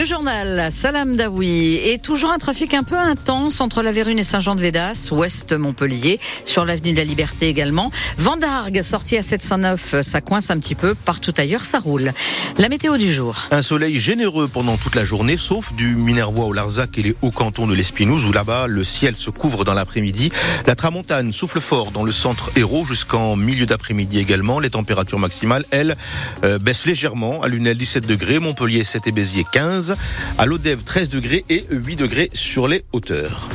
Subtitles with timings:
[0.00, 4.22] Le journal Salam Daoui est toujours un trafic un peu intense entre la Vérune et
[4.22, 7.90] Saint-Jean-de-Védas, ouest Montpellier, sur l'avenue de la Liberté également.
[8.16, 10.94] Vendargue, sortie à 709, ça coince un petit peu.
[10.94, 12.14] Partout ailleurs, ça roule.
[12.56, 13.46] La météo du jour.
[13.50, 17.30] Un soleil généreux pendant toute la journée, sauf du Minervois au Larzac et les hauts
[17.30, 20.30] cantons de l'Espinouse, où là-bas, le ciel se couvre dans l'après-midi.
[20.66, 24.60] La tramontane souffle fort dans le centre héros jusqu'en milieu d'après-midi également.
[24.60, 25.94] Les températures maximales, elles,
[26.42, 27.42] euh, baissent légèrement.
[27.42, 29.89] À Lunel, 17 degrés, Montpellier 7 et Béziers 15.
[30.38, 33.48] À l'Odève, 13 degrés et 8 degrés sur les hauteurs.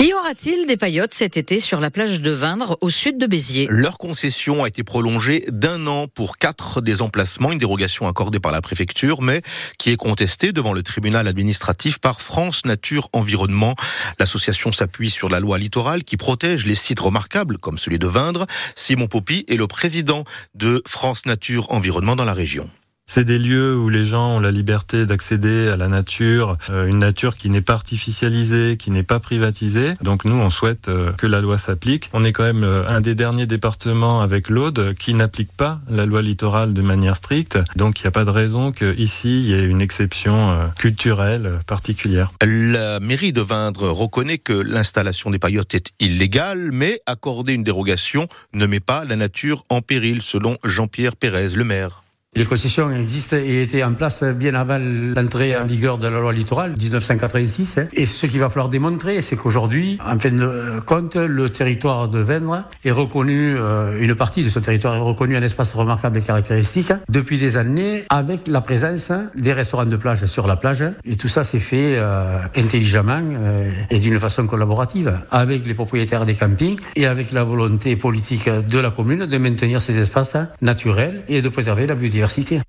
[0.00, 3.66] Y aura-t-il des paillotes cet été sur la plage de Vindre, au sud de Béziers?
[3.68, 8.50] Leur concession a été prolongée d'un an pour quatre des emplacements, une dérogation accordée par
[8.50, 9.42] la préfecture, mais
[9.76, 13.74] qui est contestée devant le tribunal administratif par France Nature Environnement.
[14.18, 18.46] L'association s'appuie sur la loi littorale qui protège les sites remarquables, comme celui de Vindre.
[18.76, 22.70] Simon Poppy est le président de France Nature Environnement dans la région.
[23.12, 27.00] C'est des lieux où les gens ont la liberté d'accéder à la nature, euh, une
[27.00, 29.94] nature qui n'est pas artificialisée, qui n'est pas privatisée.
[30.00, 32.08] Donc nous, on souhaite euh, que la loi s'applique.
[32.12, 36.06] On est quand même euh, un des derniers départements avec l'Aude qui n'applique pas la
[36.06, 37.58] loi littorale de manière stricte.
[37.74, 42.30] Donc il n'y a pas de raison qu'ici, il y ait une exception culturelle particulière.
[42.46, 48.28] La mairie de Vindre reconnaît que l'installation des paillotes est illégale, mais accorder une dérogation
[48.52, 52.04] ne met pas la nature en péril, selon Jean-Pierre Pérez, le maire.
[52.36, 56.32] Les concessions existent et étaient en place bien avant l'entrée en vigueur de la loi
[56.32, 57.78] littorale 1986.
[57.78, 57.88] Hein.
[57.92, 62.20] Et ce qu'il va falloir démontrer, c'est qu'aujourd'hui, en fin de compte, le territoire de
[62.20, 66.20] Vendre est reconnu, euh, une partie de ce territoire est reconnu un espace remarquable et
[66.20, 70.84] caractéristique depuis des années avec la présence des restaurants de plage sur la plage.
[71.04, 76.26] Et tout ça s'est fait euh, intelligemment euh, et d'une façon collaborative avec les propriétaires
[76.26, 81.24] des campings et avec la volonté politique de la commune de maintenir ces espaces naturels
[81.26, 82.19] et de préserver la biodiversité.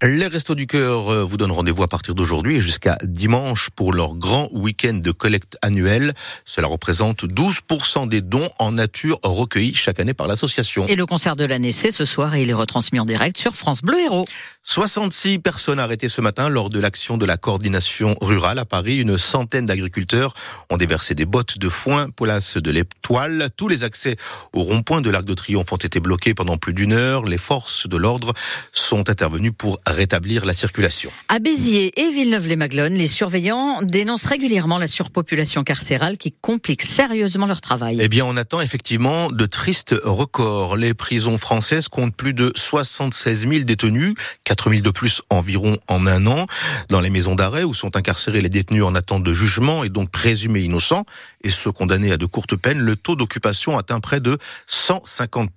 [0.00, 3.92] Les Restos du Cœur euh, vous donnent rendez-vous à partir d'aujourd'hui et jusqu'à dimanche pour
[3.92, 6.14] leur grand week-end de collecte annuel.
[6.44, 10.86] Cela représente 12% des dons en nature recueillis chaque année par l'association.
[10.86, 13.56] Et le concert de l'année, c'est ce soir et il est retransmis en direct sur
[13.56, 14.26] France Bleu Héros.
[14.62, 18.98] 66 personnes arrêtées ce matin lors de l'action de la coordination rurale à Paris.
[18.98, 20.34] Une centaine d'agriculteurs
[20.70, 23.48] ont déversé des bottes de foin, place de l'étoile.
[23.56, 24.16] Tous les accès
[24.52, 27.24] au rond-point de l'Arc de Triomphe ont été bloqués pendant plus d'une heure.
[27.24, 28.32] Les forces de l'ordre
[28.72, 31.10] sont intervenues pour rétablir la circulation.
[31.28, 37.62] À Béziers et Villeneuve-les-Maglones, les surveillants dénoncent régulièrement la surpopulation carcérale qui complique sérieusement leur
[37.62, 37.98] travail.
[38.00, 40.76] Eh bien, on attend effectivement de tristes records.
[40.76, 44.14] Les prisons françaises comptent plus de 76 000 détenus,
[44.44, 46.46] 4 000 de plus environ en un an.
[46.90, 50.10] Dans les maisons d'arrêt où sont incarcérés les détenus en attente de jugement et donc
[50.10, 51.06] présumés innocents
[51.42, 55.50] et ceux condamnés à de courtes peines, le taux d'occupation atteint près de 150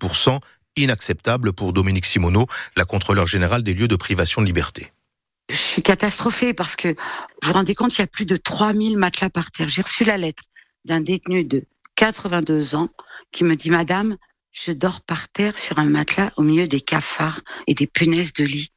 [0.75, 4.91] inacceptable pour Dominique Simoneau, la contrôleur générale des lieux de privation de liberté.
[5.49, 6.95] Je suis catastrophée parce que vous
[7.47, 9.67] vous rendez compte, il y a plus de 3000 matelas par terre.
[9.67, 10.43] J'ai reçu la lettre
[10.85, 11.63] d'un détenu de
[11.95, 12.89] 82 ans
[13.31, 14.15] qui me dit, Madame,
[14.51, 18.45] je dors par terre sur un matelas au milieu des cafards et des punaises de
[18.45, 18.71] lit.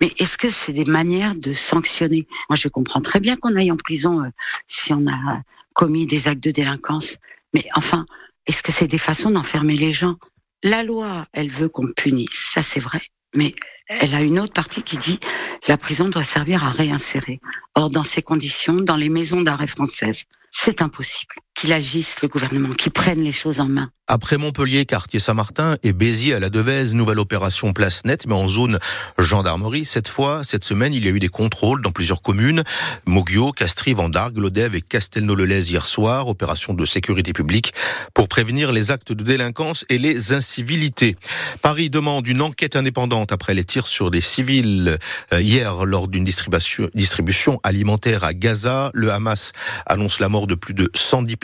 [0.00, 2.26] Mais est-ce que c'est des manières de sanctionner?
[2.48, 4.28] Moi, je comprends très bien qu'on aille en prison euh,
[4.66, 5.42] si on a
[5.74, 7.18] commis des actes de délinquance.
[7.52, 8.06] Mais enfin,
[8.46, 10.16] est-ce que c'est des façons d'enfermer les gens?
[10.64, 13.02] La loi, elle veut qu'on punisse, ça c'est vrai,
[13.34, 13.54] mais
[13.86, 15.20] elle a une autre partie qui dit
[15.68, 17.38] la prison doit servir à réinsérer.
[17.74, 22.70] Or, dans ces conditions, dans les maisons d'arrêt françaises, c'est impossible qu'il agisse, le gouvernement,
[22.70, 23.90] qu'il prenne les choses en main.
[24.06, 28.48] Après Montpellier, quartier Saint-Martin et Béziers à la Devèze, nouvelle opération place nette, mais en
[28.48, 28.78] zone
[29.18, 29.84] gendarmerie.
[29.84, 32.64] Cette fois, cette semaine, il y a eu des contrôles dans plusieurs communes.
[33.06, 36.28] Moguio, Castries, Vendargue, Lodève et Castelnau-le-Lez hier soir.
[36.28, 37.72] Opération de sécurité publique
[38.12, 41.16] pour prévenir les actes de délinquance et les incivilités.
[41.62, 44.98] Paris demande une enquête indépendante après les tirs sur des civils
[45.32, 48.90] euh, hier lors d'une distribution, distribution alimentaire à Gaza.
[48.92, 49.52] Le Hamas
[49.86, 51.36] annonce la mort de plus de 110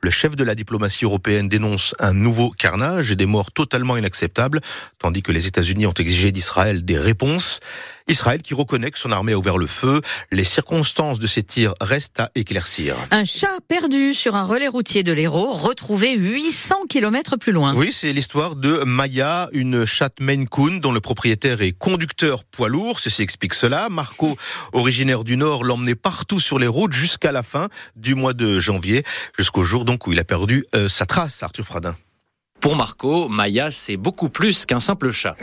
[0.00, 4.60] Le chef de la diplomatie européenne dénonce un nouveau carnage et des morts totalement inacceptables,
[4.98, 7.60] tandis que les États-Unis ont exigé d'Israël des réponses.
[8.08, 10.00] Israël qui reconnaît que son armée a ouvert le feu.
[10.30, 12.96] Les circonstances de ces tirs restent à éclaircir.
[13.10, 17.74] Un chat perdu sur un relais routier de l'Hérault, retrouvé 800 km plus loin.
[17.74, 22.68] Oui, c'est l'histoire de Maya, une chatte Maine Coon dont le propriétaire est conducteur poids
[22.68, 23.00] lourd.
[23.00, 23.88] Ceci explique cela.
[23.88, 24.36] Marco,
[24.72, 29.02] originaire du Nord, l'emmenait partout sur les routes jusqu'à la fin du mois de janvier,
[29.38, 31.96] jusqu'au jour donc où il a perdu euh, sa trace, Arthur Fradin.
[32.60, 35.34] Pour Marco, Maya, c'est beaucoup plus qu'un simple chat.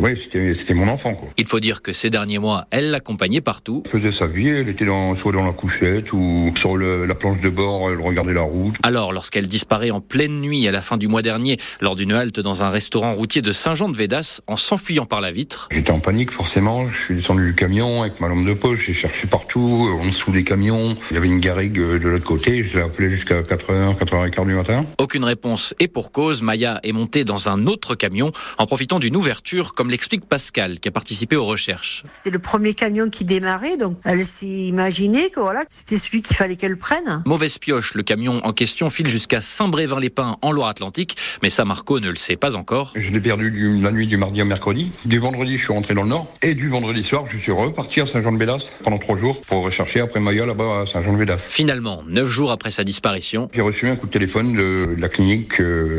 [0.00, 1.14] Ouais, c'était mon enfant.
[1.14, 1.28] Quoi.
[1.38, 3.82] Il faut dire que ces derniers mois, elle l'accompagnait partout.
[3.86, 7.14] Elle faisait sa vie, elle était dans, soit dans la couchette ou sur le, la
[7.14, 8.74] planche de bord, elle regardait la route.
[8.82, 12.40] Alors, lorsqu'elle disparaît en pleine nuit à la fin du mois dernier, lors d'une halte
[12.40, 15.68] dans un restaurant routier de Saint-Jean-de-Védas, en s'enfuyant par la vitre.
[15.72, 18.92] J'étais en panique forcément, je suis descendu du camion avec ma lampe de poche, j'ai
[18.92, 20.94] cherché partout, en dessous des camions.
[21.10, 24.52] Il y avait une garrigue de l'autre côté, je l'ai appelé jusqu'à 4h, 4h15 du
[24.54, 24.84] matin.
[25.00, 29.16] Aucune réponse, et pour cause, Maya est montée dans un autre camion en profitant d'une
[29.16, 32.02] ouverture, comme l'explique Pascal, qui a participé aux recherches.
[32.06, 36.36] C'était le premier camion qui démarrait, donc elle s'est imaginée que voilà, c'était celui qu'il
[36.36, 37.22] fallait qu'elle prenne.
[37.26, 42.08] Mauvaise pioche, le camion en question file jusqu'à Saint-Brévin-les-Pins en Loire-Atlantique, mais ça Marco ne
[42.08, 42.92] le sait pas encore.
[42.94, 44.90] Je l'ai perdu du, la nuit du mardi au mercredi.
[45.04, 46.26] Du vendredi, je suis rentré dans le Nord.
[46.42, 50.20] Et du vendredi soir, je suis reparti à Saint-Jean-de-Bédas pendant trois jours pour rechercher après
[50.20, 51.48] Maya là-bas à Saint-Jean-de-Bédas.
[51.50, 55.08] Finalement, neuf jours après sa disparition, j'ai reçu un coup de téléphone de, de la
[55.08, 55.98] clinique euh,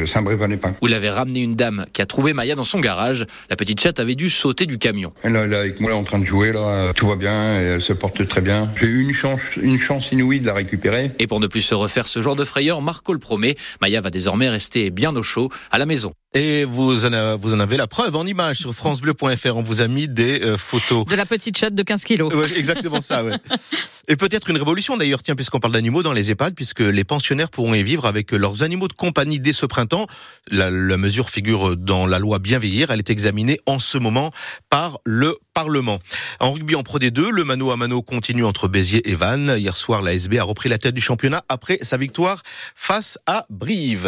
[0.00, 0.48] de Saint-Brévin
[0.80, 3.26] où l'avait ramené une dame qui a trouvé Maya dans son garage.
[3.50, 5.12] La petite chatte avait dû sauter du camion.
[5.22, 7.92] Elle est avec moi en train de jouer là, tout va bien, et elle se
[7.92, 8.70] porte très bien.
[8.80, 11.10] J'ai eu une chance, une chance inouïe de la récupérer.
[11.18, 14.10] Et pour ne plus se refaire ce genre de frayeur, Marco le promet, Maya va
[14.10, 16.12] désormais rester bien au chaud à la maison.
[16.34, 19.56] Et vous en, avez, vous en avez la preuve en image sur francebleu.fr.
[19.56, 21.06] On vous a mis des euh, photos.
[21.06, 22.34] De la petite chatte de 15 kilos.
[22.34, 23.32] Ouais, exactement ça, ouais.
[24.10, 27.50] Et peut-être une révolution d'ailleurs, tiens, puisqu'on parle d'animaux dans les EHPAD, puisque les pensionnaires
[27.50, 30.06] pourront y vivre avec leurs animaux de compagnie dès ce printemps.
[30.50, 32.90] La, la mesure figure dans la loi Bien vieillir.
[32.90, 34.30] Elle est examinée en ce moment
[34.70, 35.98] par le Parlement.
[36.38, 39.56] En rugby en Pro D2, le mano à mano continue entre Béziers et Vannes.
[39.58, 42.44] Hier soir, la SB a repris la tête du championnat après sa victoire
[42.76, 44.06] face à Brive.